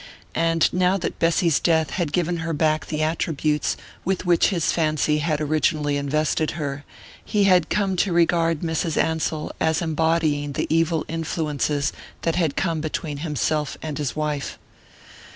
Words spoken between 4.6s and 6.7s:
fancy had originally invested